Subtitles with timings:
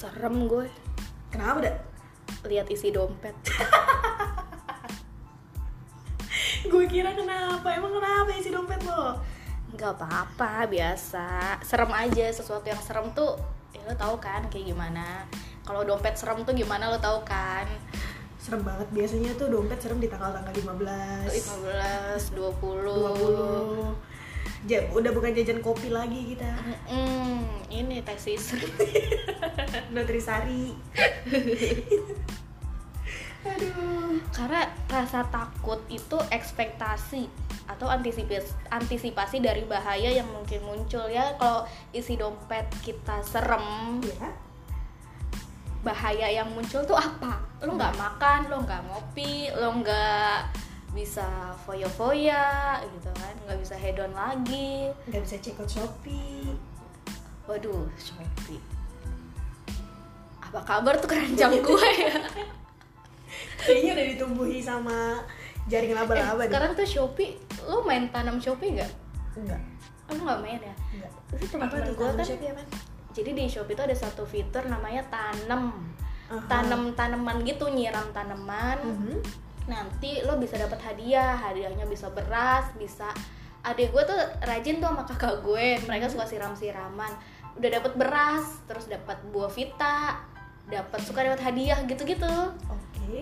[0.00, 0.64] serem gue.
[1.28, 1.76] Kenapa dah
[2.48, 3.36] lihat isi dompet.
[6.72, 7.68] Gue kira kenapa?
[7.76, 9.20] Emang kenapa isi dompet lo?
[9.76, 11.60] Nggak apa-apa biasa.
[11.60, 13.36] Serem aja sesuatu yang serem tuh
[13.76, 15.28] ya lo tahu kan kayak gimana.
[15.68, 17.68] Kalau dompet serem tuh gimana lo tahu kan?
[18.40, 18.88] Serem banget.
[18.96, 24.20] Biasanya tuh dompet serem di tanggal-tanggal 15 15 20 20
[24.68, 26.52] ja, udah bukan jajan kopi lagi kita.
[26.84, 28.52] Mm, ini tesis
[29.92, 30.72] Nutrisari.
[33.40, 34.20] Aduh.
[34.36, 37.24] Karena rasa takut itu ekspektasi
[37.70, 41.32] atau antisipasi antisipasi dari bahaya yang mungkin muncul ya.
[41.40, 41.64] Kalau
[41.96, 44.28] isi dompet kita serem ya
[45.80, 47.40] bahaya yang muncul tuh apa?
[47.64, 50.52] Lo nggak makan lo nggak ngopi lo nggak
[50.92, 53.34] bisa foya-foya gitu kan.
[53.48, 54.92] Nggak bisa hedon lagi.
[55.08, 56.52] Nggak bisa check out shopee.
[57.48, 58.79] Waduh shopee
[60.50, 62.14] apa kabar tuh keranjang gue ya?
[63.60, 65.22] Kayaknya udah ditumbuhi sama
[65.70, 66.50] jaring Eh, laba-laba deh.
[66.50, 68.92] sekarang tuh shopee lo main tanam shopee nggak?
[69.38, 69.60] Enggak
[70.10, 70.74] lo nggak main ya?
[70.90, 72.26] Enggak apa teman-teman tuh gue kan?
[72.26, 72.50] Shopee
[73.10, 75.74] jadi di shopee itu ada satu fitur namanya tanam.
[76.30, 76.46] Aha.
[76.46, 78.78] tanam tanaman gitu nyiram tanaman.
[78.82, 79.18] Mhm.
[79.60, 83.06] nanti lo bisa dapat hadiah hadiahnya bisa beras bisa
[83.62, 87.12] adik gue tuh rajin tuh sama kakak gue mereka suka siram siraman
[87.54, 90.26] udah dapat beras terus dapat buah vita
[90.68, 92.34] dapat suka dapat hadiah gitu gitu
[92.68, 93.16] oke.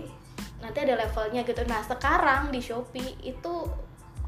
[0.59, 1.63] Nanti ada levelnya gitu.
[1.65, 3.53] Nah sekarang di shopee itu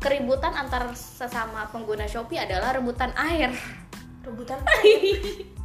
[0.01, 3.51] keributan antar sesama pengguna shopee adalah rebutan air.
[4.23, 5.11] Rebutan air?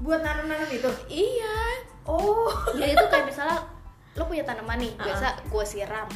[0.02, 0.90] Buat nanam-nanam itu?
[1.08, 1.56] Iya.
[2.04, 2.50] Oh.
[2.76, 3.62] Ya itu kayak misalnya
[4.16, 6.08] lo punya tanaman nih biasa gue siram.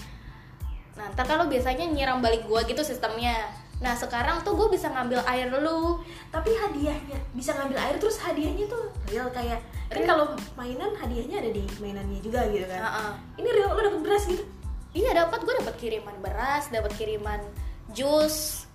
[0.97, 3.49] Nah ntar kalau biasanya nyiram balik gue gitu sistemnya.
[3.81, 5.97] Nah sekarang tuh gue bisa ngambil air lu
[6.29, 9.61] tapi hadiahnya bisa ngambil air terus hadiahnya tuh real kayak
[9.91, 10.25] kan kalau
[10.55, 13.13] mainan hadiahnya ada di mainannya juga gitu kan Heeh.
[13.37, 14.45] ini real lo dapet beras gitu
[14.91, 17.41] iya dapat gue dapat kiriman beras dapat kiriman
[17.91, 18.67] jus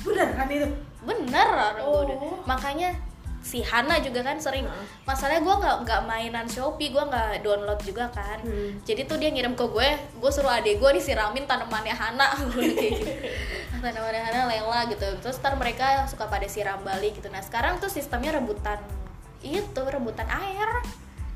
[0.00, 0.68] bener kan itu
[1.02, 2.16] bener orang gua udah.
[2.20, 2.38] Oh.
[2.44, 2.92] makanya
[3.40, 4.86] si Hana juga kan sering Heeh.
[5.02, 8.76] masalahnya gue nggak nggak mainan Shopee gue nggak download juga kan Hmm.
[8.82, 12.28] jadi tuh dia ngirim ke gue gue suruh adek gue disiramin tanamannya Hana
[12.58, 13.06] gitu.
[13.78, 17.88] tanamannya Hana Lela gitu terus ntar mereka suka pada siram balik gitu nah sekarang tuh
[17.88, 18.82] sistemnya rebutan
[19.44, 20.70] itu rebutan air.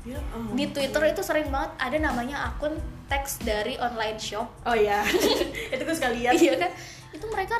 [0.01, 0.57] Ya, oh.
[0.57, 2.73] di Twitter itu sering banget ada namanya akun
[3.05, 4.49] teks dari online shop.
[4.65, 5.05] Oh ya
[5.73, 6.33] itu gue sekali lihat.
[6.41, 6.71] Iya kan?
[7.13, 7.59] Itu mereka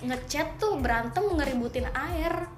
[0.00, 2.48] ngechat tuh berantem ngeributin air.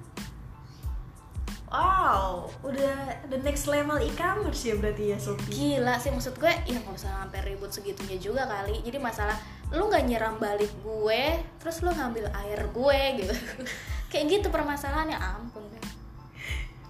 [1.67, 5.51] Wow udah the next level e-commerce ya berarti ya Sophie.
[5.75, 8.79] Gila sih maksud gue ya nggak usah sampai ribut segitunya juga kali.
[8.79, 9.35] Jadi masalah
[9.75, 13.33] lu nggak nyiram balik gue terus lu ngambil air gue gitu.
[14.13, 15.19] Kayak gitu permasalahannya.
[15.19, 15.64] Ampun deh.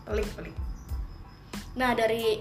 [0.05, 0.55] Pelik pelik
[1.75, 2.39] nah dari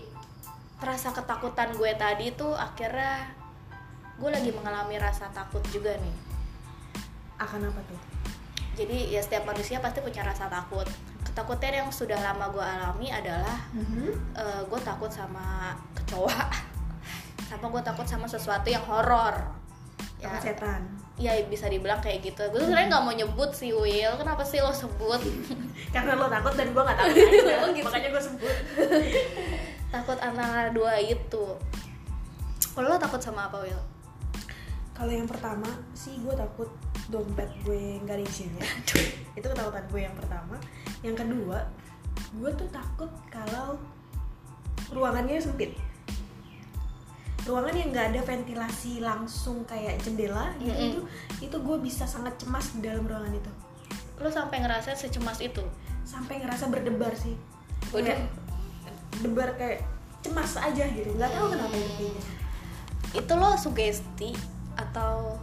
[0.85, 3.33] rasa ketakutan gue tadi tuh akhirnya
[4.15, 6.17] gue lagi mengalami rasa takut juga nih.
[7.41, 8.01] Akan apa tuh?
[8.79, 10.87] Jadi ya setiap manusia pasti punya rasa takut.
[11.27, 13.59] Ketakutan yang sudah lama gue alami adalah
[14.39, 16.47] eh, gue takut sama kecoa.
[17.45, 19.37] Sama gue takut sama sesuatu yang horor.
[20.19, 20.33] Ya.
[20.41, 22.43] setan ya bisa dibilang kayak gitu.
[22.51, 25.23] Gue tuh sebenarnya nggak mau nyebut sih Will kenapa sih lo sebut?
[25.95, 27.55] Karena lo takut dan gue gak takut aja.
[27.63, 27.87] Oh, gitu.
[27.87, 28.57] makanya gue sebut.
[29.95, 31.55] Takut antara dua itu.
[32.75, 33.95] Kalau lo takut sama apa Will
[34.95, 36.71] kalau yang pertama sih gue takut
[37.11, 38.63] dompet gue nggak ada isinya.
[39.35, 40.57] Itu ketakutan gue yang pertama.
[41.03, 41.67] Yang kedua
[42.35, 43.79] gue tuh takut kalau
[44.95, 45.75] ruangannya sempit
[47.45, 50.91] ruangan yang nggak ada ventilasi langsung kayak jendela gitu Mm-mm.
[50.91, 51.01] itu
[51.45, 53.53] itu gue bisa sangat cemas di dalam ruangan itu.
[54.21, 55.61] Lo sampai ngerasa secemas itu?
[56.09, 57.37] Sampai ngerasa berdebar sih.
[57.93, 58.17] Udah.
[58.17, 58.33] Kayak
[59.21, 59.87] debar kayak
[60.25, 62.23] cemas aja gitu nggak tahu kenapa itu kayaknya.
[63.15, 64.31] Itu lo sugesti
[64.75, 65.37] atau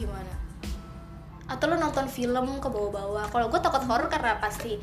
[0.00, 0.32] gimana?
[1.44, 3.28] Atau lo nonton film ke bawah-bawah?
[3.28, 4.80] Kalau gue takut horor karena pasti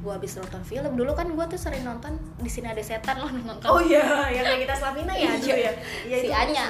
[0.00, 0.96] gue habis nonton film.
[0.96, 4.44] Dulu kan gue tuh sering nonton di sini ada setan lo nonton oh iya yang
[4.48, 5.72] kayak kita Slavina ya Aju ya?
[6.08, 6.64] Iya, si Anya.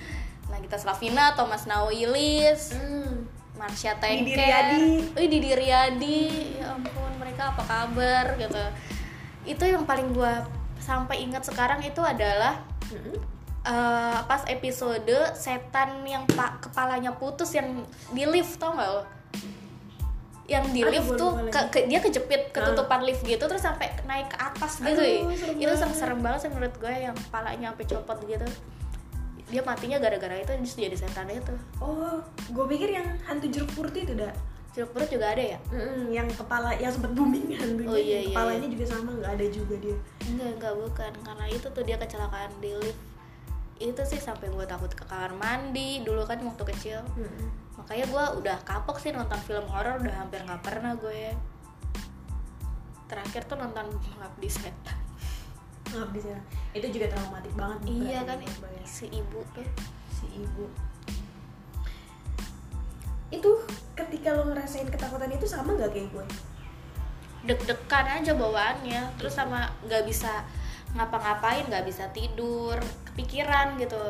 [0.50, 3.30] nah kita Slavina Thomas Nawilis Hmm.
[3.54, 4.86] Marsha Didi Tengke Riyadi.
[5.14, 6.22] Wih, Didi Riyadi.
[6.58, 8.64] Ya ampun mereka apa kabar gitu.
[9.46, 10.32] Itu yang paling gue
[10.82, 12.58] sampai ingat sekarang itu adalah
[12.90, 13.14] Mm-mm.
[13.62, 19.06] eh, pas episode setan yang pak kepalanya putus yang di lift tau gak lo
[20.52, 24.28] yang di Aduh, lift tuh ke, ke- dia kejepit ketutupan lift gitu terus sampai naik
[24.28, 24.92] ke atas gitu.
[24.92, 25.32] Aduh, ya.
[25.32, 28.46] serem itu serem, serem banget sih menurut gue yang kepalanya sampai copot gitu.
[29.48, 34.04] Dia matinya gara-gara itu justru jadi setan itu Oh, gue pikir yang hantu jeruk purti
[34.04, 34.32] itu dah.
[34.72, 35.58] jeruk perut juga ada ya?
[35.68, 39.46] Mm-mm, yang kepala yang sempat booming dulu Oh, iya, iya, kepalanya juga sama nggak ada
[39.48, 39.96] juga dia.
[40.24, 41.12] Enggak enggak bukan.
[41.20, 43.00] Karena itu tuh dia kecelakaan di lift.
[43.76, 47.04] Itu sih sampai gue takut ke kamar mandi dulu kan waktu kecil.
[47.12, 47.52] Mm-mm.
[47.82, 51.34] Makanya gue udah kapok sih nonton film horor udah hampir nggak pernah gue.
[53.10, 54.98] Terakhir tuh nonton Mengabdi Setan.
[55.90, 56.40] Maaf di sana.
[56.72, 58.40] itu juga traumatik banget iya kan?
[58.40, 58.48] ya.
[58.86, 59.66] si ibu tuh.
[60.14, 60.70] Si ibu.
[63.34, 63.50] Itu
[63.98, 66.24] ketika lo ngerasain ketakutan itu sama nggak kayak gue?
[67.50, 69.18] Deg-degan aja bawaannya.
[69.18, 70.46] Terus sama nggak bisa
[70.94, 72.76] ngapa-ngapain nggak bisa tidur
[73.10, 74.00] kepikiran gitu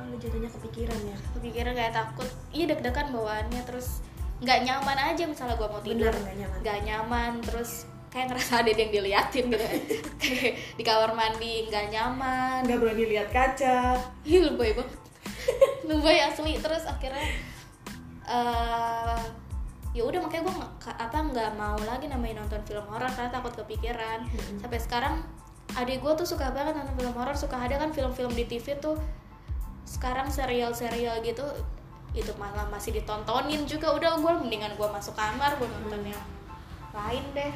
[0.00, 1.16] oh lo jatuhnya kepikiran ya.
[1.36, 2.28] Kepikiran kayak takut.
[2.56, 4.00] Iya deg-degan bawaannya terus
[4.40, 6.12] nggak nyaman aja misalnya gue mau tidur.
[6.12, 6.58] Nggak nyaman.
[6.64, 9.66] nggak nyaman terus kayak ngerasa ada yang diliatin gitu
[10.18, 12.60] kayak di kamar mandi nggak nyaman.
[12.64, 14.00] Nggak berani lihat kaca.
[14.24, 14.98] Ih, lebay banget.
[15.88, 16.56] Lebay asli.
[16.56, 17.26] Terus akhirnya
[18.30, 19.22] eh
[19.90, 20.54] ya udah makanya gue
[20.86, 24.22] apa nggak mau lagi namanya nonton film horor karena takut kepikiran.
[24.24, 24.58] Mm-mm.
[24.62, 25.14] sampai sekarang
[25.74, 27.36] adik gue tuh suka banget nonton film horor.
[27.36, 28.98] Suka ada kan film-film di TV tuh
[29.90, 31.42] sekarang serial-serial gitu
[32.14, 33.90] itu malah masih ditontonin juga.
[33.90, 36.24] Udah gue mendingan gue masuk kamar gue nonton yang
[36.94, 37.52] lain deh.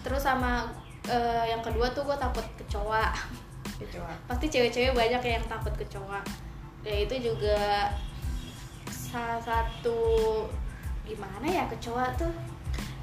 [0.00, 0.64] Terus sama
[1.04, 3.12] eh, yang kedua tuh gue takut kecoa.
[3.76, 4.12] Kecoa.
[4.32, 6.24] Pasti cewek-cewek banyak yang takut kecoa.
[6.80, 7.92] Ya itu juga
[8.88, 10.00] salah satu
[11.04, 12.32] gimana ya kecoa tuh?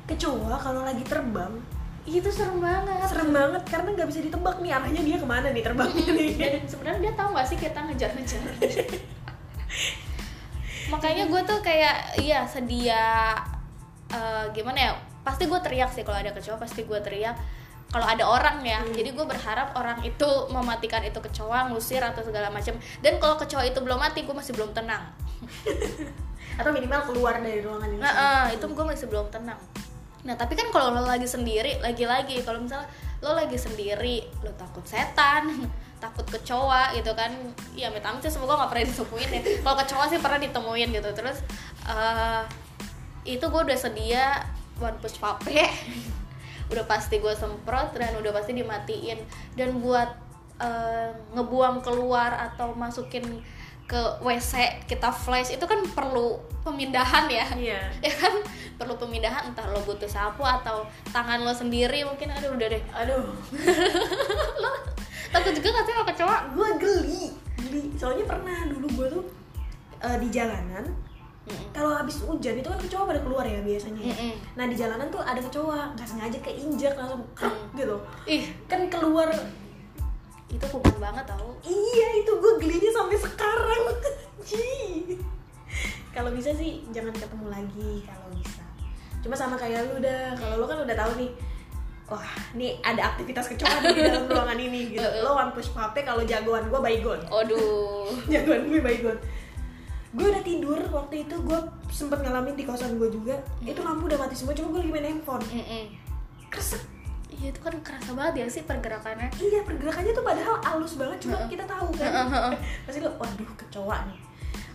[0.09, 1.77] Kecoa kalau lagi terbang
[2.07, 3.04] itu serem banget.
[3.12, 6.30] Serem banget karena nggak bisa ditebak nih arahnya dia ke mana nih terbangnya nih.
[6.39, 8.42] dan sebenarnya dia tahu gak sih kita ngejar-ngejar
[10.88, 13.36] makanya gue tuh kayak iya sedia
[14.07, 14.92] eh, gimana ya
[15.27, 17.36] pasti gue teriak sih kalau ada kecoa pasti gue teriak.
[17.88, 18.92] Kalau ada orang ya Hmm.
[18.92, 23.63] jadi gue berharap orang itu mematikan itu kecoa ngusir atau segala macam dan kalau kecoa
[23.63, 25.07] itu belum mati gue masih belum tenang.
[26.59, 29.59] Atau minimal keluar dari ruangan ini nah eh, itu gue masih belum tenang
[30.28, 32.92] nah tapi kan kalau lo lagi sendiri lagi-lagi kalau misalnya
[33.24, 35.48] lo lagi sendiri lo takut setan
[35.98, 37.34] takut kecoa gitu kan
[37.74, 39.42] ya amit sih semoga nggak pernah ditemuin ya.
[39.66, 41.10] Kalau kecoa sih pernah ditemuin gitu.
[41.14, 41.38] Terus
[41.90, 42.44] eh,
[43.26, 44.46] itu gue udah sedia
[44.78, 45.66] one push vape
[46.72, 49.20] udah pasti gue semprot dan udah pasti dimatiin.
[49.58, 50.10] Dan buat
[50.62, 53.42] eh, ngebuang keluar atau masukin
[53.88, 57.48] ke WC kita flash itu kan perlu pemindahan ya.
[57.56, 57.81] Iya.
[58.06, 58.44] Ya kan?
[58.78, 62.84] Perlu pemindahan entah lo butuh sapu atau tangan lo sendiri mungkin aduh udah deh.
[62.94, 63.31] Aduh.
[65.34, 66.38] Takut juga gak sih sama kecoa?
[66.54, 67.25] Gue geli
[67.57, 67.84] geli.
[67.98, 69.24] Soalnya pernah dulu gue tuh
[70.04, 70.86] eh, di jalanan
[71.72, 74.12] kalau habis hujan itu kan kecoa pada keluar ya biasanya ya.
[74.12, 74.36] Mm-mm.
[74.60, 77.98] nah di jalanan tuh ada kecoa nggak sengaja keinjak langsung krek gitu.
[78.28, 78.51] Ih.
[78.68, 79.31] Kan keluar
[80.48, 81.52] itu kuman banget tau.
[81.64, 83.84] Iya itu gue gelinya sampai sekarang.
[84.48, 84.64] Ji.
[86.16, 88.64] kalau bisa sih jangan ketemu lagi kalau bisa.
[89.22, 90.34] Cuma sama kayak lu dah.
[90.40, 91.32] Kalau lu kan udah tahu nih
[92.08, 95.04] wah nih ada aktivitas kecoa di dalam ruangan ini gitu.
[95.22, 97.20] Lo one push kalau jagoan gue baygon.
[97.28, 99.18] Aduh jagoan gue baygon.
[100.16, 101.60] Gue udah tidur waktu itu gue
[101.92, 103.36] sempet ngalamin di kosan gue juga.
[103.60, 105.44] Itu lampu udah mati semua cuma gue lagi main handphone.
[105.52, 105.86] Mm-mm.
[106.48, 106.97] kresek
[107.38, 109.30] iya itu kan kerasa banget ya sih pergerakannya.
[109.38, 112.12] Iya pergerakannya tuh padahal halus banget cuma kita tahu kan.
[112.28, 112.54] Heeh.
[112.84, 114.19] pasti lo waduh kecoa nih.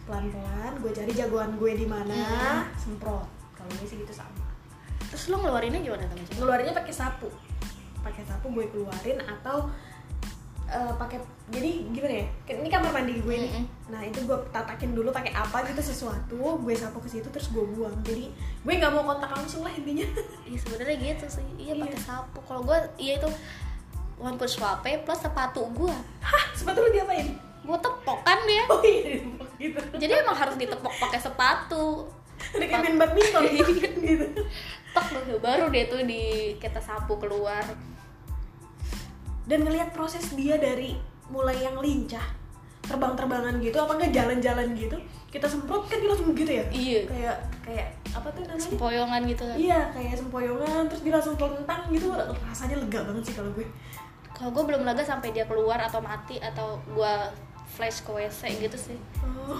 [0.06, 2.14] Pelan pelan gue cari jagoan gue di mana.
[2.78, 3.26] Semprot.
[3.58, 4.46] Kalau gue sih gitu sama.
[5.10, 7.28] Terus lo ngeluarinnya gimana teman ngeluarinnya pakai sapu.
[8.02, 9.70] Pakai sapu gue keluarin atau
[10.72, 11.20] eh, pakai
[11.52, 12.26] jadi gimana ya
[12.56, 13.52] ini kamar mandi gue nih.
[13.92, 17.60] Nah itu gue tatakin dulu pakai apa gitu sesuatu gue sapu ke situ terus gue
[17.60, 17.92] buang.
[18.00, 20.08] Jadi gue nggak mau kontak langsung lah intinya.
[20.48, 21.46] Iya sebenarnya gitu sih.
[21.60, 21.82] Iya Iya.
[21.84, 22.38] pakai sapu.
[22.48, 23.28] Kalau gue iya itu
[24.16, 25.96] one push vape plus sepatu gue.
[26.24, 26.44] Hah?
[26.56, 27.36] Sepatu lu diapain?
[27.62, 28.64] Gue tepok kan dia.
[28.72, 29.20] Oh iya
[29.60, 29.78] gitu.
[30.00, 32.08] Jadi emang harus ditepok pakai sepatu.
[32.56, 33.42] Udah kayak main badminton.
[34.02, 34.26] Gitu.
[34.92, 35.06] Tek
[35.40, 37.64] baru dia tuh di kita sapu keluar
[39.46, 40.94] dan ngelihat proses dia dari
[41.32, 42.42] mulai yang lincah
[42.82, 44.98] terbang-terbangan gitu apa enggak jalan-jalan gitu
[45.32, 46.64] kita semprot kan dia langsung gitu ya?
[46.68, 47.00] Iya.
[47.08, 48.68] Kayak kayak apa tuh namanya?
[48.68, 49.56] Sempoyongan gitu kan?
[49.56, 52.06] Iya kayak sempoyongan terus dia langsung telentang gitu
[52.44, 53.66] rasanya lega banget sih kalau gue.
[54.36, 57.14] Kalau gue belum lega sampai dia keluar atau mati atau gue
[57.64, 58.98] flash ke WC gitu sih.
[59.24, 59.56] Oh.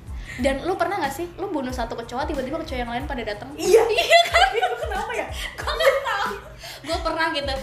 [0.46, 1.26] dan lu pernah gak sih?
[1.42, 3.82] Lu bunuh satu kecoa tiba-tiba kecoa yang lain pada datang iya.
[3.98, 4.48] Iya kan?
[4.86, 5.26] Kenapa ya?
[5.58, 6.32] Gue nggak tahu?
[6.86, 7.54] Gue pernah gitu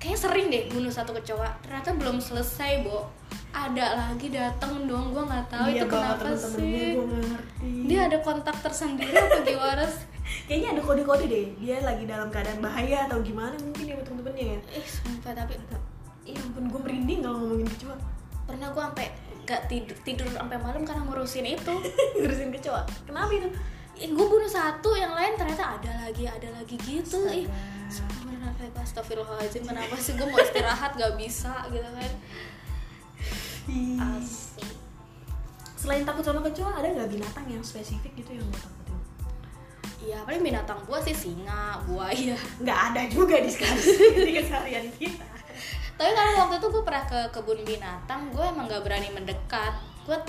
[0.00, 1.60] kayak sering deh bunuh satu kecoa.
[1.60, 3.06] Ternyata belum selesai bo.
[3.50, 6.90] Ada lagi datang dong gue nggak tahu Iya itu kenapa temen-temennya, sih.
[6.94, 7.70] gue ngerti.
[7.90, 9.84] Dia ada kontak tersendiri apa gimana
[10.46, 11.46] kayaknya ada kode-kode deh.
[11.58, 14.58] Dia lagi dalam keadaan bahaya atau gimana mungkin ya temen-temennya ya.
[14.78, 15.58] Ih sumpah tapi
[16.22, 17.96] iya ampun gue merinding kalau ngomongin kecoa.
[18.46, 19.06] Pernah gue sampai
[19.50, 21.74] gak tidur tidur sampai malam karena ngurusin itu.
[22.22, 22.86] Ngurusin kecoa.
[23.02, 23.50] Kenapa itu?
[24.00, 27.18] Gue bunuh satu yang lain ternyata ada lagi ada lagi gitu.
[27.26, 27.50] Ih
[27.90, 28.19] Astaga.
[28.40, 32.12] Sebenarnya kayak astagfirullahaladzim kenapa sih gue mau istirahat gak bisa gitu kan
[34.00, 34.64] asli
[35.80, 39.00] Selain takut sama kecoa, ada nggak binatang yang spesifik gitu yang lo takutin?
[40.04, 42.36] Iya, paling binatang gua sih singa, buaya.
[42.60, 43.80] Nggak ada juga di sekarang
[44.28, 45.24] di keseharian kita.
[45.96, 49.72] Tapi kalau waktu itu gue pernah ke kebun binatang, gue emang gak berani mendekat.
[50.04, 50.20] Gue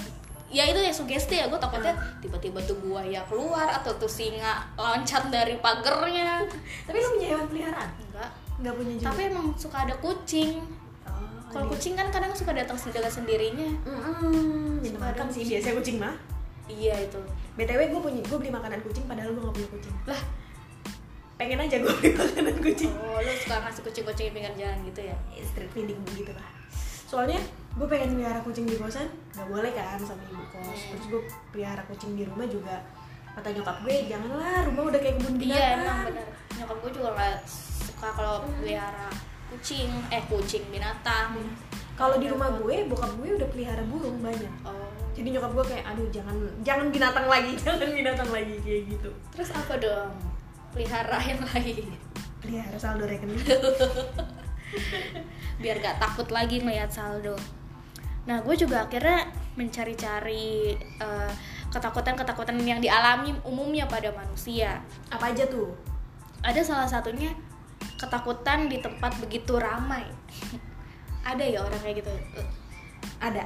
[0.51, 5.27] ya itu ya sugesti ya gue takutnya tiba-tiba tuh buaya keluar atau tuh singa loncat
[5.27, 6.43] dari pagernya
[6.84, 7.89] Tapi lo punya hewan peliharaan?
[8.01, 8.29] enggak
[8.60, 9.05] Nggak punya juga.
[9.08, 10.60] tapi emang suka ada kucing
[11.03, 13.67] oh, kalau di- kucing kan kadang suka datang dengan sendirinya
[14.84, 15.50] Suka ada makan sih kucing.
[15.50, 16.15] biasanya kucing mah.
[16.67, 17.20] iya itu
[17.53, 19.96] btw gue punya gue beli makanan kucing padahal gue nggak punya kucing.
[20.05, 20.22] lah
[21.34, 22.91] Pengen aja gue beli makanan kucing.
[22.93, 26.46] oh lu suka ngasih kucing-kucing di pinggir jalan gitu ya Eh, Street feeding gitu lah.
[27.12, 27.44] Soalnya
[27.75, 30.63] gue pengen pelihara kucing di kosan, nggak boleh kan sama ibu kos.
[30.63, 30.89] Hmm.
[30.96, 32.80] Terus gue pelihara kucing di rumah juga
[33.32, 35.56] kata nyokap gue janganlah rumah udah kayak kebun binatang.
[35.56, 36.27] iya emang bener
[36.60, 37.36] nyokap gue juga nggak
[37.80, 39.08] suka kalau pelihara
[39.48, 41.36] kucing eh kucing binatang
[41.96, 44.50] Kalau di rumah gue, bokap gue udah pelihara burung banyak.
[44.65, 46.34] oh Jadi nyokap gue kayak, aduh jangan
[46.65, 49.10] jangan binatang lagi, jangan binatang lagi kayak gitu.
[49.36, 50.10] terus apa dong
[50.74, 51.94] pelihara yang lain
[52.41, 53.38] Pelihara saldo rekening.
[55.61, 57.37] biar gak takut lagi ngeliat saldo.
[58.25, 61.31] Nah gue juga akhirnya mencari-cari eh,
[61.71, 64.81] ketakutan-ketakutan yang dialami umumnya pada manusia.
[65.11, 65.91] Apa aja tuh?
[66.41, 67.29] ada salah satunya
[67.97, 70.05] ketakutan di tempat begitu ramai.
[71.29, 72.13] Ada ya orang kayak gitu?
[73.21, 73.45] Ada.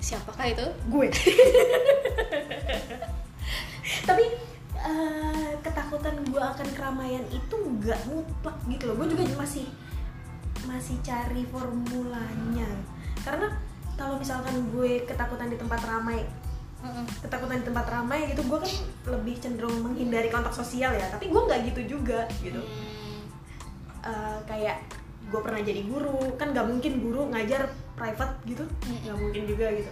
[0.00, 0.64] siapakah itu?
[0.88, 1.08] Gue.
[4.08, 4.24] Tapi
[4.80, 8.94] eh, ketakutan gue akan keramaian itu nggak mutlak gitu loh.
[9.00, 9.68] Gue juga masih
[10.68, 12.68] masih cari formulanya.
[13.20, 13.48] Karena
[13.96, 16.24] kalau misalkan gue ketakutan di tempat ramai
[17.20, 18.72] ketakutan di tempat ramai gitu gue kan
[19.12, 21.06] lebih cenderung menghindari kontak sosial ya.
[21.12, 22.60] Tapi gue nggak gitu juga gitu.
[24.00, 24.80] Eh, kayak
[25.30, 27.68] gue pernah jadi guru kan nggak mungkin guru ngajar
[28.00, 28.64] private gitu.
[29.04, 29.90] Nggak mungkin juga gitu.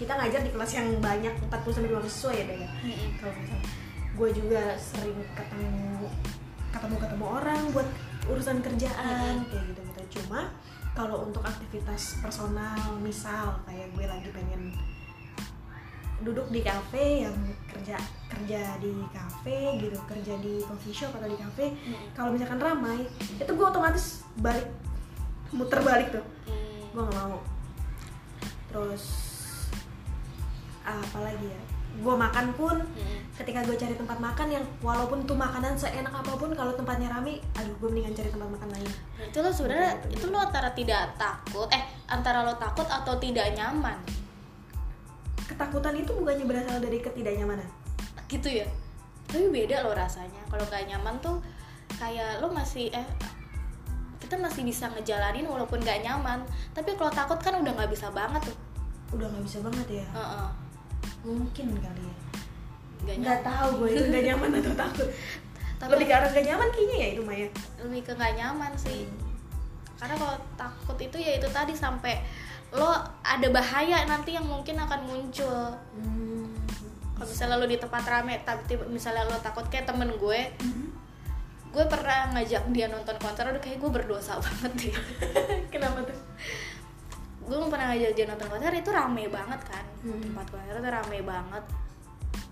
[0.00, 3.10] Kita ngajar di kelas yang banyak 40 sampai 50 siswa ya Daya mm-mm.
[3.20, 3.60] kalau misal
[4.20, 6.08] gue juga sering ketemu
[6.72, 7.88] ketemu ketemu orang buat
[8.28, 10.50] urusan kerjaan kayak gitu cuma
[10.92, 14.74] kalau untuk aktivitas personal misal kayak gue lagi pengen
[16.20, 17.32] duduk di kafe yang
[17.64, 17.96] kerja
[18.28, 22.12] kerja di kafe gitu kerja di coffee shop atau di kafe Mm-mm.
[22.12, 23.08] kalau misalkan ramai
[23.40, 24.68] itu gue otomatis balik
[25.54, 26.90] muter balik tuh Hmm.
[26.92, 27.38] gue nggak mau
[28.68, 29.04] terus
[30.82, 31.62] apa lagi ya
[32.00, 33.18] gue makan pun Mm-mm.
[33.34, 37.42] ketika gue cari tempat makan yang walaupun tuh makanan seenak apa pun kalau tempatnya rame
[37.58, 38.90] aduh gue mendingan cari tempat makan lain.
[39.20, 43.98] Itu lo sebenarnya itu lo antara tidak takut eh antara lo takut atau tidak nyaman?
[45.44, 47.68] Ketakutan itu bukannya berasal dari ketidaknyamanan?
[48.30, 48.66] Gitu ya.
[49.26, 50.40] Tapi beda lo rasanya.
[50.48, 51.36] Kalau nggak nyaman tuh
[51.98, 53.06] kayak lo masih eh
[54.22, 56.46] kita masih bisa ngejalanin walaupun nggak nyaman.
[56.72, 58.56] Tapi kalau takut kan udah nggak bisa banget tuh.
[59.18, 60.06] Udah nggak bisa banget ya.
[60.16, 60.69] Heeh.
[61.24, 62.16] Mungkin kali ya.
[63.00, 64.02] Nggak nggak tahu gue itu.
[64.08, 65.08] Nggak nyaman atau takut?
[65.80, 67.46] Tapi lebih ke arah nggak nyaman kayaknya ya itu Maya
[67.80, 69.08] lebih ke nggak nyaman sih.
[69.96, 72.20] Karena kalau takut itu ya itu tadi sampai
[72.70, 72.92] lo
[73.26, 75.74] ada bahaya nanti yang mungkin akan muncul.
[75.96, 76.46] Hmm.
[77.20, 80.40] kalau misalnya lo di tempat rame tapi tiba- misalnya lo takut kayak temen gue
[81.70, 84.94] gue pernah ngajak dia nonton konser udah kayak gue berdosa banget deh
[85.72, 86.18] kenapa tuh
[87.52, 90.22] gue pernah ngajak dia nonton konser itu rame banget kan Hmm.
[90.22, 91.64] tempat konser itu rame banget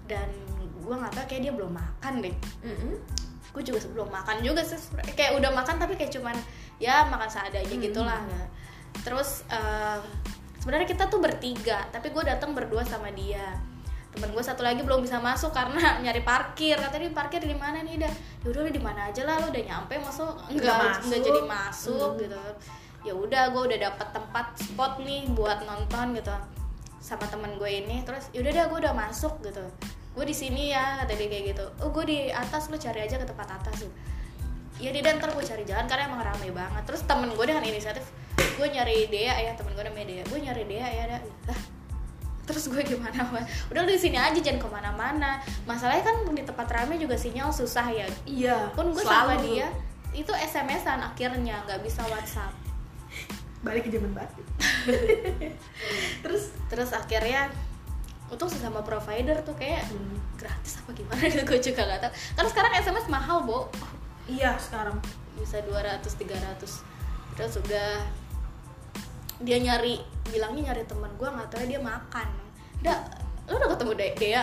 [0.04, 0.28] dan
[0.76, 2.92] gue nggak tahu kayak dia belum makan deh Mm-mm.
[3.48, 4.76] gue juga sebelum makan juga sih
[5.10, 6.34] kayak udah makan tapi kayak cuman
[6.76, 7.80] ya makan seadanya Hmm.
[7.80, 8.20] gitulah
[8.98, 10.00] terus eh,
[10.58, 13.54] sebenarnya kita tuh bertiga tapi gue datang berdua sama dia
[14.08, 17.80] temen gue satu lagi belum bisa masuk karena nyari parkir katanya di parkir di mana
[17.80, 18.12] nih dah
[18.42, 21.04] yaudah di mana aja lah lu udah nyampe masuk Nggak nggak masuk.
[21.04, 22.20] nggak jadi masuk Hmm.
[22.20, 22.40] gitu
[23.08, 26.36] ya udah gue udah dapet tempat spot nih buat nonton gitu
[27.00, 28.04] sama temen gue ini.
[28.04, 29.64] Terus yaudah dah gue udah masuk gitu.
[30.12, 31.64] Gue di sini ya kata dia kayak gitu.
[31.80, 33.88] Oh gue di atas lu cari aja ke tempat atas.
[33.88, 33.92] Tuh
[34.78, 36.82] ya dia ntar gue cari jalan karena emang rame banget.
[36.84, 38.04] Terus temen gue dengan inisiatif
[38.38, 40.24] gue nyari Dea ya temen gue namanya Dea.
[40.28, 41.22] Gue nyari Dea ya dah.
[41.48, 41.60] Lah
[42.48, 43.28] terus gue gimana?
[43.72, 45.40] Udah lu di sini aja jangan ke mana-mana.
[45.64, 48.06] Masalahnya kan di tempat rame juga sinyal susah ya.
[48.28, 49.72] Iya pun gue sama dia
[50.16, 52.67] itu SMS-an akhirnya nggak bisa WhatsApp
[53.68, 54.40] balik ke zaman batu
[56.24, 57.52] terus terus akhirnya
[58.28, 60.16] untung sesama provider tuh kayak Hmm.
[60.36, 63.72] gratis apa gimana gitu gue juga gak tau karena sekarang SMS mahal bo.
[64.24, 65.00] Iya sekarang.
[65.34, 66.84] Bisa 200 300
[67.34, 68.04] terus udah
[69.38, 72.28] dia nyari bilangnya nyari temen gue nggak tahu dia makan.
[72.78, 72.98] Udah
[73.48, 74.42] lo udah ketemu De- Dea?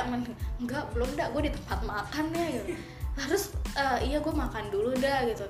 [0.58, 2.74] Enggak belum dah gue di tempat makan ya gitu.
[3.16, 5.46] Terus "Eh, iya gue makan dulu dah gitu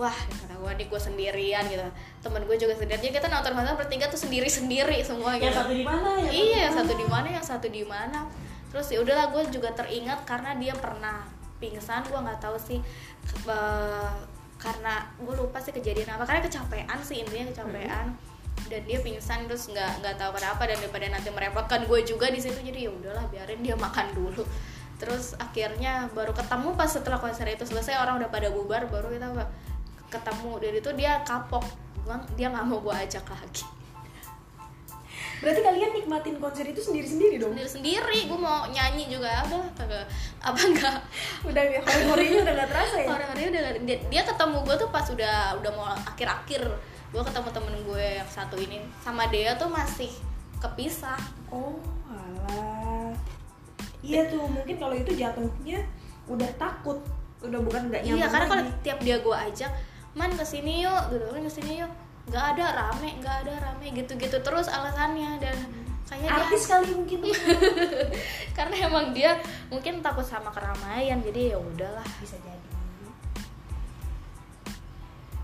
[0.00, 1.84] wah kata gue nih gue sendirian gitu.
[2.24, 3.04] Temen gue juga sendirian.
[3.04, 5.60] Jadi kita nonton konser bertiga tuh sendiri sendiri semua yang gitu.
[5.60, 8.20] satu di mana yang iya yang satu satu di mana yang satu di mana.
[8.72, 11.28] Terus ya udahlah gue juga teringat karena dia pernah
[11.60, 12.80] pingsan gue nggak tahu sih
[13.44, 14.12] eh,
[14.56, 16.24] karena gue lupa sih kejadian apa.
[16.24, 18.16] Karena kecapean sih intinya kecapean.
[18.72, 22.40] Dan dia pingsan terus nggak nggak tahu kenapa dan daripada nanti merepotkan gue juga di
[22.40, 24.48] situ jadi ya udahlah biarin dia makan dulu.
[24.96, 29.28] Terus akhirnya baru ketemu pas setelah konser itu selesai orang udah pada bubar baru kita
[30.10, 31.62] ketemu dan itu dia kapok.
[32.02, 33.64] Gua- dia nggak mau gue ajak lagi.
[35.40, 37.56] Berarti kalian nikmatin konser itu sendiri sendiri dong?
[37.56, 39.40] Sendiri sendiri gue mau nyanyi juga.
[39.48, 40.04] Udah kagak
[40.40, 40.96] apa enggak
[41.48, 43.08] udah hore-horenya udah gak terasa ya?
[43.08, 46.62] Orang-orangnya udah nggak- dia, dia ketemu gue tuh pas udah udah mau akhir-akhir.
[47.10, 48.84] Gue ketemu temen gue yang satu ini.
[49.00, 50.12] Sama dia tuh masih
[50.60, 51.20] kepisah.
[51.48, 53.12] Oh alah.
[54.00, 55.80] Iya tuh mungkin kalau itu jatuhnya
[56.26, 57.00] udah takut.
[57.40, 59.72] Udah bukan nggak nyaman iya karena kalau tiap dia gue ajak
[60.14, 61.24] man ke sini yuk gitu.
[61.30, 61.92] Kan ke sini yuk.
[62.30, 65.56] Nggak ada rame nggak ada rame gitu-gitu terus alasannya dan
[66.06, 67.20] kayaknya dia artis kali mungkin.
[68.56, 69.38] Karena emang dia
[69.70, 72.06] mungkin takut sama keramaian jadi ya udahlah.
[72.18, 72.68] Bisa jadi.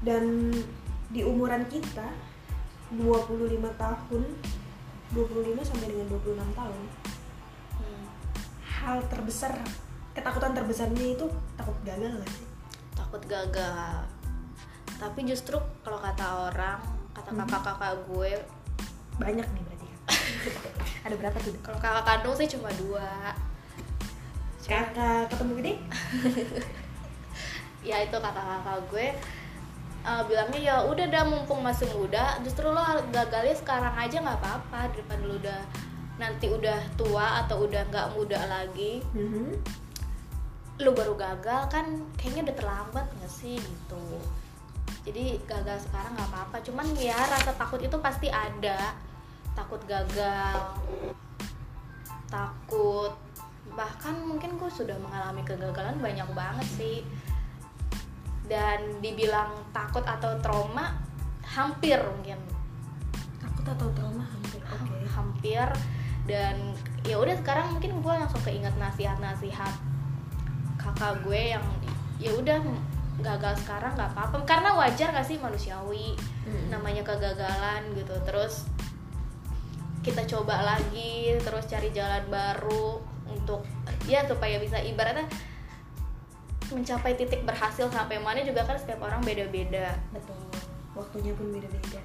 [0.03, 0.55] Dan
[1.11, 2.07] di umuran kita
[2.95, 4.23] 25 tahun
[5.15, 6.83] 25 sampai dengan 26 tahun
[7.77, 8.09] Hmm,
[8.65, 9.53] hal terbesar
[10.17, 11.29] ketakutan terbesarnya itu
[11.61, 12.47] takut gagal gak sih?
[12.97, 14.09] takut gagal
[14.97, 16.79] tapi justru kalau kata orang
[17.13, 17.39] kata Hmm.
[17.45, 18.31] kakak-kakak gue
[19.17, 19.99] banyak nih berarti kan
[21.09, 21.53] ada berapa tuh?
[21.61, 23.33] Kalau kakak kandung sih cuma dua.
[24.63, 25.73] Kakak ketemu gede?
[27.87, 29.07] Ya itu kakak-kakak gue.
[30.03, 34.91] Eh, bilangnya ya udah dah mumpung masih muda justru lo gagalnya sekarang aja nggak apa-apa
[34.91, 35.61] daripada lo udah
[36.17, 39.03] nanti udah tua atau udah nggak muda lagi.
[39.15, 39.55] Mhm.
[40.77, 41.89] lu baru gagal kan
[42.21, 44.03] kayaknya udah terlambat nggak sih gitu
[45.07, 46.57] jadi gagal sekarang nggak apa-apa.
[46.67, 48.99] Cuman ya rasa takut itu pasti ada.
[49.55, 50.83] Takut gagal
[52.27, 53.15] takut
[53.77, 56.99] bahkan mungkin gue sudah mengalami kegagalan banyak banget sih.
[58.51, 60.99] Dan dibilang takut atau trauma
[61.47, 62.43] hampir mungkin.
[63.39, 64.59] Takut atau trauma hampir.
[64.67, 65.07] Oke.
[65.07, 65.67] hampir.
[66.27, 66.75] Dan
[67.07, 69.71] ya udah sekarang mungkin gue langsung keinget nasihat-nasihat
[70.83, 71.63] kakak gue yang
[72.19, 72.59] ya udah
[73.21, 74.37] gagal sekarang nggak apa-apa.
[74.45, 76.17] Karena wajar gak sih manusiawi?
[76.47, 76.71] Hmm.
[76.71, 78.15] namanya kegagalan gitu.
[78.23, 78.69] Terus
[80.07, 83.67] kita coba lagi terus cari jalan baru untuk
[84.07, 85.27] ya supaya bisa ibaratnya
[86.71, 89.99] mencapai titik berhasil sampai mana juga kan setiap orang beda-beda.
[90.15, 90.39] Betul.
[90.95, 91.99] Waktunya pun beda-beda.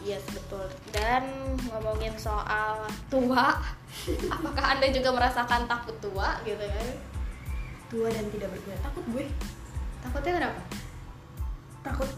[0.00, 0.64] Yes betul.
[0.96, 1.28] Dan
[1.68, 3.60] ngomongin soal tua,
[4.36, 6.80] apakah anda juga merasakan takut tua gitu ya?
[7.90, 8.78] tua dan tidak berguna.
[8.80, 9.24] Takut gue
[10.00, 10.60] Takutnya kenapa?
[11.80, 12.10] takut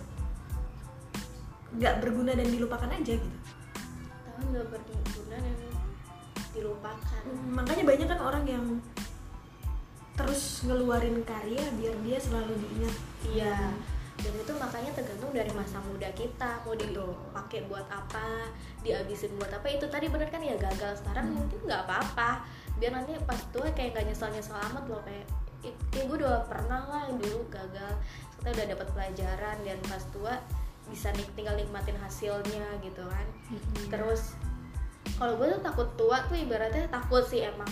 [1.73, 3.29] nggak berguna dan dilupakan aja gitu
[4.27, 5.57] Tahu nggak berguna dan
[6.53, 7.23] dilupakan.
[7.49, 8.65] makanya banyak kan orang yang
[10.13, 13.57] terus ngeluarin karya biar dia selalu diingat Iya.
[14.23, 18.47] Dan itu makanya tergantung dari masa muda kita mau dipakai buat apa,
[18.85, 19.67] dihabisin buat apa.
[19.67, 21.43] Itu tadi bener kan ya gagal sekarang Hmm.
[21.43, 22.45] mungkin nggak apa-apa.
[22.77, 25.27] Biar nanti pas tua kayak nggak nyesel-nyesel amat loh kayak
[25.63, 27.95] "Ih, kayak gue udah pernah lah dulu gagal.
[28.39, 30.35] Kita udah dapat pelajaran dan pas tua
[30.91, 33.27] bisa nik tinggal nikmatin hasilnya gitu kan.
[33.89, 34.35] Terus
[35.17, 37.69] kalau gue tuh takut tua tuh ibaratnya takut sih emang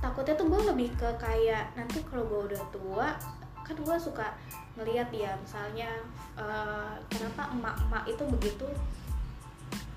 [0.00, 3.08] takutnya tuh gue lebih ke kayak nanti kalau gue udah tua
[3.64, 4.36] kan gue suka
[4.76, 5.88] ngelihat ya misalnya
[6.36, 8.68] eh, kenapa emak-emak itu begitu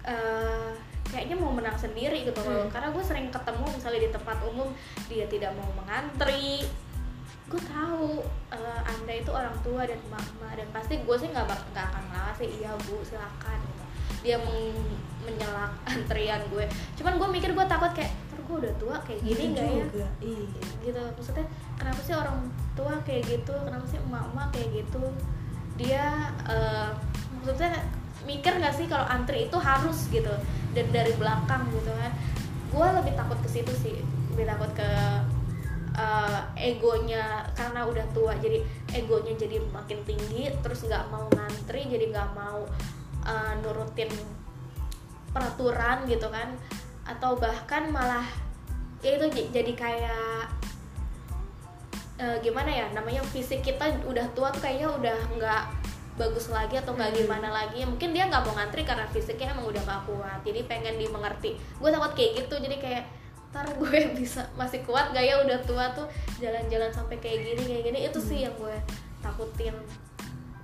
[0.08, 0.72] eh,
[1.08, 2.72] kayaknya mau menang sendiri gitu loh Hmm.
[2.72, 4.70] karena gue sering ketemu misalnya di tempat umum
[5.12, 6.63] dia tidak mau mengantri
[7.48, 11.86] gue tahu eh, anda itu orang tua dan emak-emak dan pasti gue sih nggak nggak
[11.86, 12.50] akan ngalah sih.
[12.54, 13.60] Iya bu silakan.
[13.60, 13.84] Gitu.
[14.18, 16.66] dia meng- menyelak antrian gue.
[16.96, 20.10] Cuman gue mikir gue takut kayak ntar gue udah tua kayak gini Gitu nggak ya?
[20.20, 20.46] iya.
[20.82, 21.00] Gitu.
[21.16, 22.38] Maksudnya kenapa sih orang
[22.74, 23.54] tua kayak gitu?
[23.54, 25.04] Kenapa sih emak-emak kayak gitu?
[25.76, 26.06] Dia
[26.44, 26.90] eh,
[27.38, 27.72] maksudnya
[28.24, 30.34] mikir nggak sih kalau antri itu harus gitu
[30.74, 32.12] dan dari belakang gitu kan?
[32.68, 33.96] Gue lebih takut ke situ sih.
[34.36, 34.90] Lebih takut ke
[35.98, 38.62] eh, egonya karena udah tua jadi
[38.94, 42.64] egonya jadi makin tinggi terus nggak mau ngantri jadi nggak mau
[43.26, 44.10] eh, nurutin
[45.34, 46.54] peraturan gitu kan.
[47.08, 48.26] Atau bahkan malah
[49.02, 50.50] ya itu jadi kayak
[52.18, 55.64] eh, gimana ya namanya fisik kita udah tua tuh kayaknya udah nggak
[56.18, 57.20] bagus lagi atau nggak Hmm.
[57.24, 57.86] gimana lagi.
[57.86, 61.58] Mungkin dia nggak mau ngantri karena fisiknya emang udah nggak kuat jadi pengen dimengerti.
[61.78, 63.04] Gue takut kayak gitu jadi kayak
[63.58, 65.41] ntar gue bisa masih kuat gak ya?
[65.41, 66.06] Udah tua tuh
[66.38, 68.00] jalan-jalan sampai kayak gini kayak gini.
[68.06, 68.78] Itu sih yang gue
[69.26, 69.74] takutin.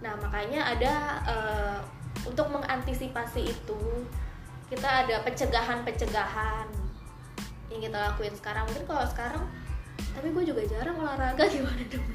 [0.06, 0.94] Nah makanya ada
[1.26, 1.80] eh,
[2.30, 3.82] untuk mengantisipasi itu
[4.70, 6.70] kita ada pencegahan-pencegahan
[7.74, 8.70] yang kita lakuin sekarang.
[8.70, 9.42] Mungkin kalau sekarang
[10.14, 12.06] tapi gue juga jarang olahraga gimana dong?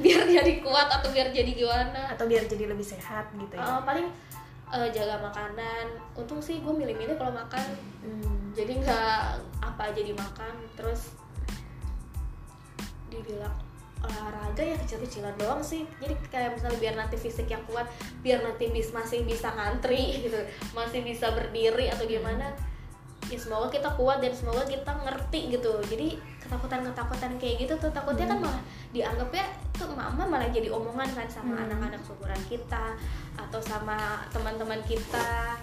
[0.00, 2.16] Biar jadi kuat atau biar jadi gimana?
[2.16, 3.60] Atau biar jadi lebih sehat gitu ya?
[3.60, 4.08] Eh, paling
[4.72, 6.00] eh, jaga makanan.
[6.16, 7.68] Untung sih gue milih-milih kalau makan.
[8.00, 8.37] Hmm.
[8.58, 9.22] Jadi nggak
[9.62, 11.14] apa aja dimakan terus
[13.06, 13.54] dibilang
[14.02, 15.86] olahraga ya kecil-kecilan doang sih.
[16.02, 17.86] Jadi kayak misalnya biar nanti fisik yang kuat
[18.22, 20.38] biar nanti bis masih bisa ngantri gitu
[20.74, 22.50] masih bisa berdiri atau gimana
[23.28, 25.72] ya semoga kita kuat dan semoga kita ngerti gitu.
[25.86, 28.62] Jadi ketakutan-ketakutan kayak gitu tuh takutnya kan malah
[28.94, 31.64] dianggapnya tuh mama malah jadi omongan kan sama Hmm.
[31.68, 32.94] anak-anak seumuran kita
[33.38, 35.58] atau sama teman-teman kita.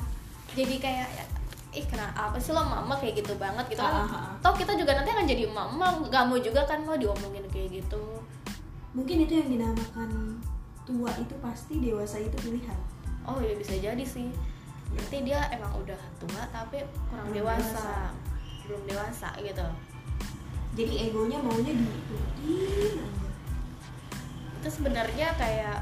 [0.55, 1.35] Jadi kayak
[1.75, 3.75] ih kenapa apa sih lo mama kayak gitu banget?
[3.75, 3.91] Gitu kan.
[3.91, 4.35] Ah, ah, ah.
[4.39, 8.03] toh kita juga nanti akan jadi mama nggak mau juga kan lo diomongin kayak gitu.
[8.95, 10.39] Mungkin itu yang dinamakan
[10.88, 12.79] tua itu pasti dewasa itu pilihan.
[13.27, 14.31] Oh ya bisa jadi sih.
[14.95, 16.79] Berarti dia emang udah tua tapi
[17.11, 18.15] kurang Kurang dewasa.
[18.65, 19.67] belum dewasa gitu.
[20.75, 23.15] Jadi egonya maunya diikutin aja
[24.65, 25.77] itu sebenarnya kayak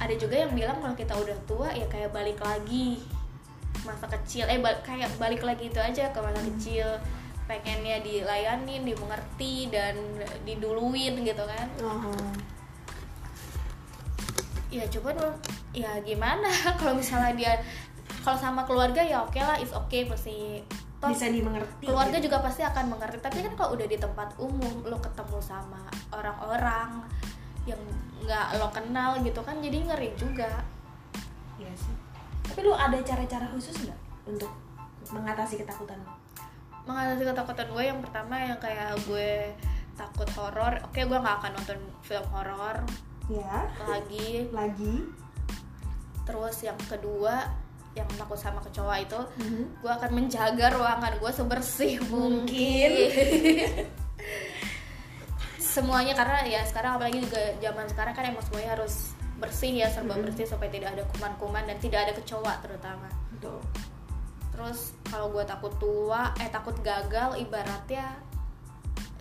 [0.00, 3.04] ada juga yang bilang kalau kita udah tua ya kayak balik lagi
[3.86, 4.44] masa kecil.
[4.50, 6.86] Eh bal- kayak balik lagi itu aja ke masa kecil.
[7.46, 9.94] Pengennya dilayanin dimengerti dan
[10.42, 11.66] diduluin gitu kan.
[11.80, 12.10] Oh.
[14.66, 15.14] ya cuman
[15.70, 16.50] ya gimana?
[16.82, 17.54] Kalau misalnya dia
[18.26, 20.58] kalau sama keluarga ya oke lah is oke pasti.
[20.98, 22.26] Toh bisa dimengerti keluarga gitu.
[22.26, 23.22] juga pasti akan mengerti.
[23.22, 27.06] Tapi kan kalau udah di tempat umum lo ketemu sama orang-orang
[27.70, 27.78] yang
[28.26, 30.66] nggak lo kenal gitu kan jadi ngeri juga.
[31.62, 32.05] Iya sih
[32.46, 34.50] tapi lu ada cara-cara khusus nggak untuk
[35.10, 36.14] mengatasi ketakutan lo?
[36.86, 39.50] mengatasi ketakutan gue yang pertama yang kayak gue
[39.98, 42.78] takut horor oke gue nggak akan nonton film horor
[43.26, 45.02] ya lagi lagi
[46.22, 47.42] terus yang kedua
[47.96, 49.82] yang takut sama kecoa itu Mhm.
[49.82, 52.90] gue akan menjaga ruangan gue sebersih Mungkin.
[52.92, 52.92] mungkin
[55.76, 60.16] semuanya karena ya sekarang apalagi juga zaman sekarang kan emang semuanya harus bersih ya serba
[60.16, 60.24] Mhm.
[60.24, 63.08] bersih supaya tidak ada kuman-kuman dan tidak ada kecoa terutama.
[63.36, 63.60] Betul.
[64.52, 68.16] Terus kalau gue takut tua eh takut gagal ibaratnya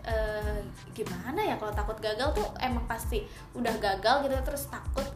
[0.06, 0.62] eh,
[0.94, 3.26] gimana ya kalau takut gagal tuh emang pasti
[3.58, 5.08] udah gagal gitu terus takut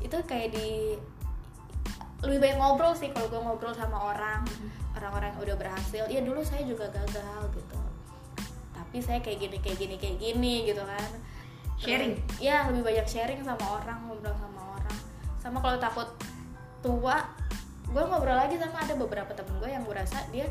[0.00, 0.96] itu kayak di
[2.24, 4.42] lebih banyak ngobrol sih kalau gue ngobrol sama orang.
[4.96, 7.78] Orang-orang yang udah berhasil ya dulu saya juga gagal gitu.
[8.72, 11.10] Tapi saya kayak gini kayak gini kayak gini gitu kan
[11.82, 12.14] Sharing?
[12.38, 14.96] ya lebih banyak sharing sama orang ngobrol sama orang
[15.42, 16.08] sama kalau takut
[16.78, 17.16] tua
[17.90, 20.46] gue ngobrol lagi sama ada beberapa temen gue yang gue rasa dia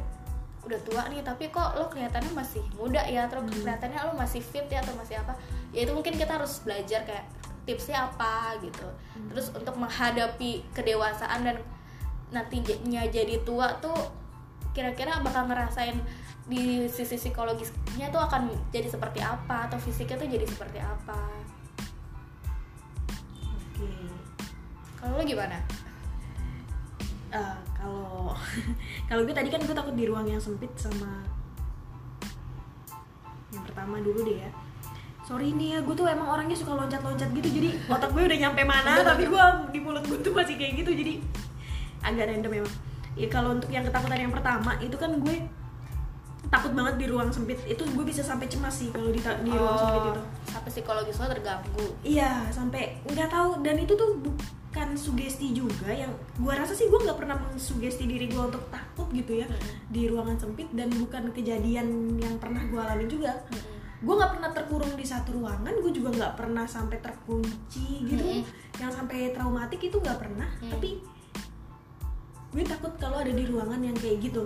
[0.62, 3.54] udah tua nih tapi kok lo kelihatannya masih muda ya terus Hmm.
[3.66, 5.34] kelihatannya lo masih fit ya atau masih apa
[5.74, 7.26] ya itu mungkin kita harus belajar kayak
[7.66, 9.34] tipsnya apa gitu Hmm.
[9.34, 11.58] terus untuk menghadapi kedewasaan dan
[12.30, 13.96] nantinya jadi tua tuh
[14.72, 15.98] kira-kira bakal ngerasain
[16.52, 21.22] di sisi psikologisnya tuh akan jadi seperti apa atau fisiknya tuh jadi seperti apa.
[23.48, 23.88] Oke.
[25.00, 25.56] Kalau lo gimana?
[27.32, 28.36] Eh, kalau
[29.08, 31.24] kalau gue tadi kan gue takut di ruang yang sempit sama
[33.56, 34.52] yang pertama dulu deh ya.
[35.24, 38.68] Sorry nih ya gue tuh emang orangnya suka loncat-loncat gitu jadi otak gue udah nyampe
[38.68, 41.24] mana tapi gue di mulut gue tuh masih kayak gitu jadi
[42.04, 42.76] agak random emang.
[43.16, 45.61] Ya kalau untuk yang ketakutan yang pertama itu kan gue
[46.50, 49.78] takut banget di ruang sempit itu gue bisa sampai cemas sih kalau di, di ruang
[49.78, 54.90] sempit itu Oh, sampai psikologis lo terganggu Iya, sampai nggak tahu dan itu tuh bukan
[54.96, 59.44] sugesti juga yang gua rasa sih gua nggak pernah mensugesti diri gua untuk takut gitu
[59.44, 59.92] ya Mm-mm.
[59.92, 63.36] di ruangan sempit dan bukan kejadian yang pernah gua alamin juga.
[64.02, 68.80] Gua nggak pernah terkurung di satu ruangan, gua juga nggak pernah sampai terkunci gitu, Mm-mm.
[68.80, 70.48] yang sampai traumatik itu nggak pernah.
[70.64, 70.72] Mm.
[70.72, 70.90] Tapi
[72.52, 74.44] gue takut kalau ada di ruangan yang kayak gitu.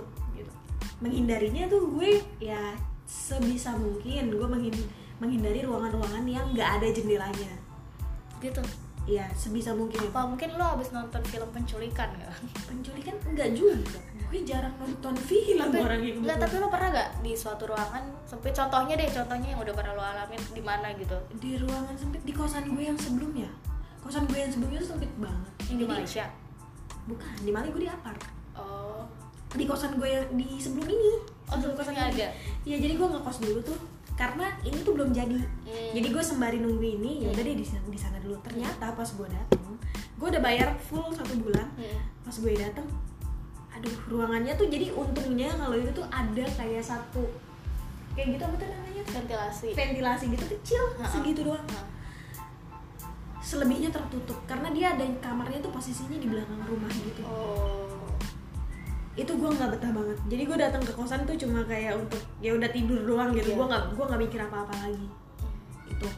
[0.96, 1.04] Gitu.
[1.04, 2.72] Menghindarinya tuh gue ya
[3.06, 4.48] sebisa mungkin gue
[5.20, 7.52] menghindari ruangan-ruangan yang nggak ada jendelanya.
[8.40, 8.60] gitu
[9.06, 10.02] Iya, sebisa mungkin.
[10.10, 12.26] apa mungkin lo abis nonton film penculikan ya
[12.66, 14.02] Penculikan enggak juga.
[14.26, 16.18] Gue jarang nonton film tapi orang gitu.
[16.26, 19.94] nggak tapi lo pernah gak di suatu ruangan sempit contohnya deh contohnya yang udah pernah
[19.94, 23.46] lo alamin di mana gitu di ruangan sempit di kosan gue yang sebelumnya.
[24.02, 25.52] Kosan gue yang sebelumnya tuh sempit banget.
[25.70, 26.26] yang di Malaysia
[27.06, 28.35] Bukan, di Mali gue di apart.
[29.54, 31.12] Di kosan gue yang di sebelum ini.
[31.46, 31.94] Oh, Sebelum ini.
[31.94, 32.26] ada?
[32.66, 33.78] Iya, jadi gue ngekos dulu tuh
[34.16, 35.36] karena ini tuh belum jadi.
[35.38, 35.90] Hmm.
[35.94, 38.34] Jadi gue sembari nunggu ini, ya udah deh di sana, di sana dulu.
[38.42, 39.76] Ternyata pas gue dateng,
[40.16, 41.68] gue udah bayar full satu bulan.
[41.76, 42.00] Hmm.
[42.24, 42.88] Pas gue dateng,
[43.70, 47.22] aduh ruangannya tuh jadi untungnya kalau itu tuh ada kayak satu
[48.16, 51.12] kayak gitu apa tuh namanya ventilasi ventilasi gitu kecil Ha-ha.
[51.12, 51.84] segitu doang Ha.
[53.44, 57.85] selebihnya tertutup karena dia ada kamarnya tuh posisinya di belakang rumah gitu oh
[59.16, 60.18] itu gue nggak betah banget.
[60.28, 63.52] Jadi gue datang ke kosan tuh cuma kayak untuk ya udah tidur doang gitu.
[63.52, 63.56] Iya.
[63.56, 65.06] gue nggak gue nggak mikir apa apa lagi.
[65.88, 66.08] Itu.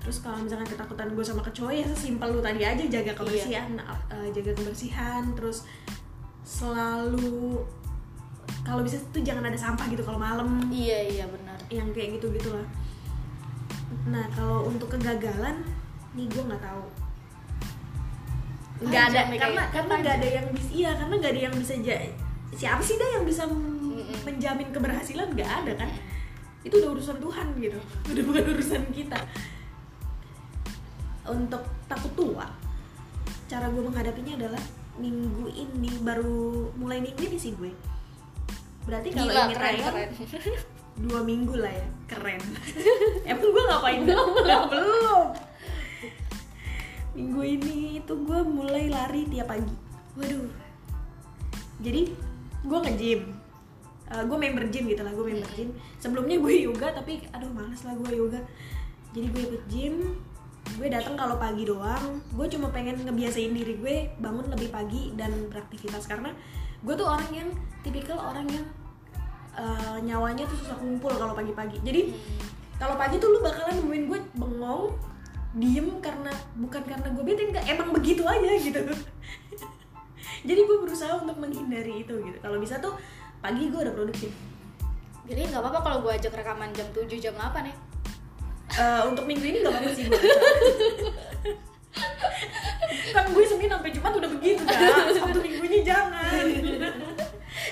[0.00, 4.08] Terus kalau misalkan ketakutan gue sama kecoa ya sesimpel lu tadi aja jaga kebersihan ap-
[4.08, 5.68] eh, jaga kebersihan terus
[6.48, 7.60] selalu
[8.64, 10.64] kalau bisa tuh jangan ada sampah gitu kalau malam.
[10.72, 11.60] Iya iya benar.
[11.68, 12.64] Yang kayak gitu gitulah
[14.08, 15.64] nah kalau untuk kegagalan
[16.16, 16.84] nih gue nggak tahu.
[18.88, 22.08] Nggak ada karena karena nggak ada yang bisa iya karena nggak ada yang bisa ja-
[22.56, 23.44] siapa sih dah yang bisa
[24.24, 25.34] menjamin keberhasilan?
[25.34, 25.90] Nggak ada kan?
[26.64, 27.78] Itu udah urusan Tuhan gitu.
[28.12, 29.18] Udah bukan urusan kita.
[31.28, 32.48] Untuk takut tua
[33.48, 34.60] cara gue menghadapinya adalah
[35.00, 37.72] minggu ini baru mulai minggu ini sih gue.
[38.84, 40.10] Berarti kalau ini keren,
[41.08, 42.40] dua minggu lah ya keren.
[43.28, 44.00] Emang gue ngapain?
[44.04, 45.26] Nggak, belum.
[47.18, 49.74] minggu ini tuh gue mulai lari tiap pagi.
[50.14, 50.48] Waduh.
[51.82, 52.27] Jadi
[52.64, 53.22] gue nge-gym.
[54.08, 55.68] Eh, gue member gym gitu lah gue member gym.
[56.00, 58.40] Sebelumnya gue yoga tapi aduh males lah gue yoga.
[59.12, 59.94] Jadi gue ikut gym
[60.76, 62.24] gue datang kalau pagi doang.
[62.32, 66.08] Gue cuma pengen ngebiasain diri gue bangun lebih pagi dan beraktivitas.
[66.08, 66.32] Karena
[66.80, 67.48] gue tuh orang yang
[67.84, 68.66] tipikal orang yang
[69.60, 71.84] eh, nyawanya tuh susah kumpul kalau pagi-pagi.
[71.84, 72.16] Jadi
[72.80, 74.94] kalau pagi tuh lu bakalan nemuin gue bengong
[75.58, 77.64] diem karena bukan karena gue bete enggak.
[77.68, 78.82] Emang begitu aja gitu
[80.48, 82.38] jadi gue berusaha untuk menghindari itu gitu.
[82.38, 82.94] Kalau bisa tuh
[83.38, 84.30] pagi gue udah produktif.
[85.28, 87.76] Jadi nggak apa-apa kalau gue ajak rekaman jam 7 jam 8 ya?
[88.68, 90.20] Eh, untuk minggu ini gak apa-apa sih gue
[93.10, 96.44] kan gue senin sampai jumat udah begitu dah sabtu minggunya jangan.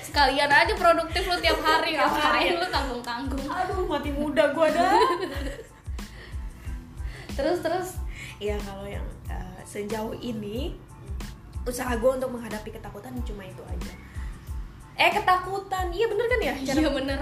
[0.03, 2.49] Sekalian aja produktif lu tiap hari Tiap hari.
[2.49, 3.45] ngapain lu tanggung-tanggung?
[3.47, 4.97] Aduh mati muda gue dah.
[7.37, 7.89] Terus terus?
[8.41, 10.75] Ya kalau yang eh, sejauh ini
[11.67, 13.93] usaha gue untuk menghadapi ketakutan cuma itu aja.
[14.97, 15.93] Eh ketakutan.
[15.93, 16.55] Iya bener kan ya?
[16.73, 17.21] Cara- iya bener.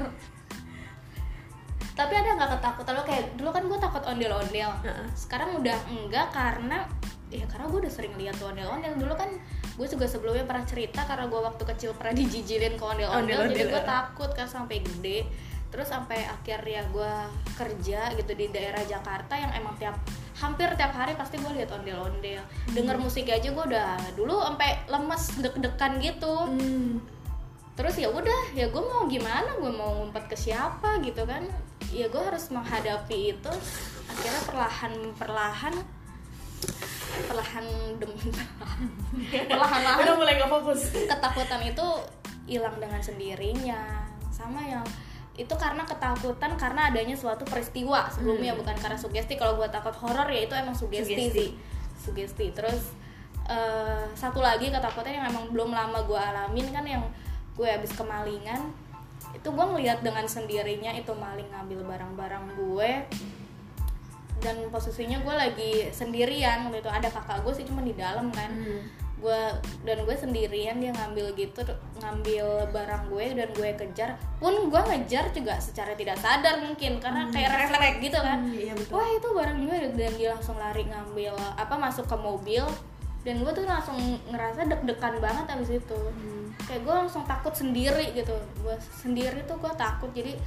[1.95, 3.03] Tapi ada nggak ketakutan lo?
[3.07, 4.71] Kayak dulu kan gue takut ondel-ondel.
[4.85, 5.07] Heeh.
[5.17, 6.87] sekarang udah enggak karena
[7.33, 8.95] ya karena gue udah sering lihat tuh ondel-ondel.
[9.01, 9.31] Dulu kan
[9.75, 13.51] gue juga sebelumnya pernah cerita karena gue waktu kecil pernah dijijilin ke ondel-ondel.
[13.51, 15.27] Jadi gue takut kan sampai gede.
[15.75, 17.13] Terus sampai akhirnya gue
[17.59, 19.99] kerja gitu di daerah Jakarta yang emang tiap
[20.35, 22.43] hampir tiap hari pasti gue lihat ondel-ondel.
[22.75, 26.35] Denger musik aja gue udah dulu sampai lemes deg-degan gitu.
[26.51, 26.99] Hmm.
[27.75, 29.59] terus ya udah ya gue mau gimana?
[29.59, 31.43] Gue mau ngumpet ke siapa gitu kan?
[31.91, 33.53] Ya gue harus menghadapi itu.
[34.07, 35.75] Akhirnya perlahan perlahan
[37.31, 37.67] perlahan
[37.99, 38.89] demi perlahan.
[39.51, 40.81] Udah perlahan mulai gak fokus.
[40.95, 41.87] ketakutan itu
[42.47, 44.07] hilang dengan sendirinya.
[44.31, 44.87] Sama yang
[45.35, 48.63] itu karena ketakutan karena adanya suatu peristiwa sebelumnya Hmm.
[48.63, 51.31] bukan karena sugesti kalau gue takut horor ya itu emang sugesti, Sugesti.
[51.35, 51.49] sih
[51.99, 52.95] sugesti terus
[53.45, 57.03] eh, satu lagi ketakutan yang emang belum lama gue alamin kan yang
[57.55, 58.71] gue habis kemalingan
[59.35, 62.91] itu gue ngelihat dengan sendirinya itu maling ngambil barang-barang gue
[64.39, 68.51] dan posisinya gue lagi sendirian waktu itu ada kakak gue sih cuma di dalam kan
[68.55, 68.83] Hmm.
[69.25, 69.43] Gue
[69.89, 71.65] dan gue sendirian dia ngambil gitu
[72.05, 77.25] ngambil barang gue dan gue kejar pun gue ngejar juga secara tidak sadar mungkin karena
[77.25, 78.45] Hmm, kayak refleks gitu kan.
[78.45, 78.93] Hmm, iya betul.
[79.01, 82.65] Wah itu barang gue dan dia langsung lari ngambil apa masuk ke mobil
[83.25, 83.97] dan gue tuh langsung
[84.29, 85.97] ngerasa deg-degan banget abis itu.
[85.97, 86.53] Hmm.
[86.69, 88.31] kayak gue langsung takut sendiri gitu
[88.63, 90.39] gue sendiri tuh gue takut jadi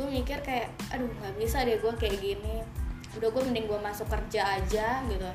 [0.00, 2.62] gue mikir kayak aduh nggak bisa deh gue kayak gini.
[3.18, 5.26] Udah gue mending gue masuk kerja aja gitu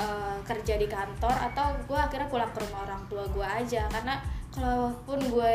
[0.00, 3.84] Eh, kerja di kantor atau gue akhirnya pulang ke rumah orang tua gue aja.
[3.92, 4.16] Karena
[4.48, 5.54] kalaupun gue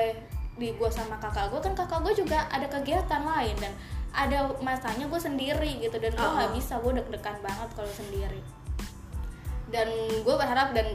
[0.55, 3.73] di gue sama kakak gue kan kakak gue juga ada kegiatan lain dan
[4.15, 6.55] ada masanya gue sendiri gitu dan gue nggak Oh.
[6.55, 8.39] bisa gue deg-degan banget kalau sendiri.
[9.73, 9.89] Dan
[10.21, 10.93] gue berharap dan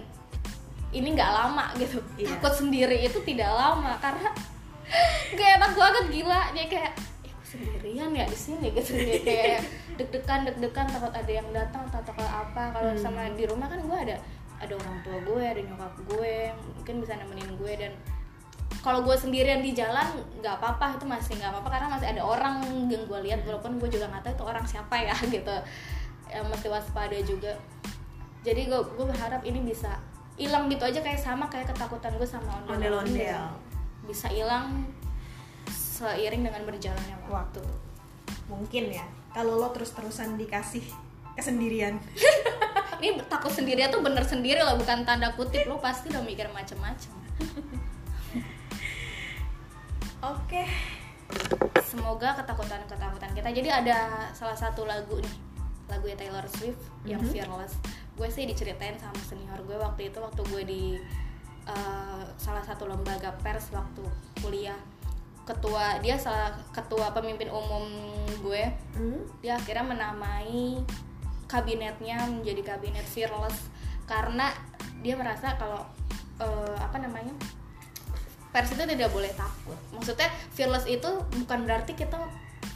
[0.94, 1.98] ini nggak lama gitu.
[2.16, 2.38] Iya.
[2.38, 4.30] takut sendiri itu tidak lama karena
[5.36, 6.40] gak enak banget gila.
[6.54, 6.92] Dia kayak
[7.26, 8.94] eh sendirian ya di sini gitu.
[8.94, 9.60] Dia kayak
[10.00, 12.72] deg-degan deg-degan takut ada yang datang atau takut apa.
[12.72, 12.98] Kalau Hmm.
[12.98, 14.16] sama di rumah kan gue ada
[14.56, 16.34] ada orang tua gue ada nyokap gue
[16.76, 17.72] mungkin bisa nemenin gue.
[17.76, 17.92] Dan
[18.80, 22.56] kalau gue sendirian di jalan nggak apa-apa itu masih nggak apa-apa karena masih ada orang
[22.88, 23.44] yang gue lihat.
[23.44, 25.56] Walaupun gue juga nggak tahu itu orang siapa ya gitu.
[26.26, 27.52] Ya, mesti waspada juga.
[28.40, 30.00] Jadi gue gue berharap ini bisa
[30.34, 33.44] hilang gitu aja kayak sama kayak ketakutan gue sama ondel-ondel Ondel-ondel.
[34.08, 34.88] bisa hilang
[35.68, 37.60] seiring dengan berjalannya waktu.
[38.48, 40.82] Mungkin ya kalau lo terus-terusan dikasih
[41.38, 41.98] kesendirian.
[43.00, 45.64] Ini takut sendiri tuh bener sendiri loh bukan tanda kutip.
[45.64, 47.12] Lo pasti udah mikir macem-macem.
[50.20, 50.68] Oke.
[51.88, 53.48] Semoga ketakutan ketakutan kita.
[53.56, 55.36] Jadi ada salah satu lagu nih
[55.90, 57.32] lagu Taylor Swift yang Mhm.
[57.32, 57.74] Fearless.
[58.14, 60.82] Gue sih diceritain sama senior gue waktu itu waktu gue di
[61.66, 64.04] uh, salah satu lembaga pers waktu
[64.44, 64.76] kuliah
[65.44, 67.85] ketua dia salah ketua pemimpin umum
[68.40, 68.64] gue.
[68.96, 69.20] Hmm?
[69.44, 70.81] dia akhirnya menamai
[71.50, 73.68] kabinetnya menjadi kabinet fearless.
[74.07, 74.50] Karena
[75.00, 75.87] dia merasa kalau
[76.40, 77.33] eh, apa namanya
[78.50, 79.79] pers itu tidak boleh takut.
[79.94, 81.09] Maksudnya fearless itu
[81.44, 82.18] bukan berarti kita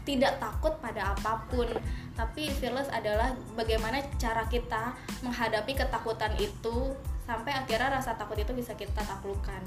[0.05, 1.66] tidak takut pada apa pun.
[2.14, 4.94] Tapi fearless adalah bagaimana cara kita
[5.27, 9.64] menghadapi ketakutan itu sampai akhirnya rasa takut itu bisa kita taklukkan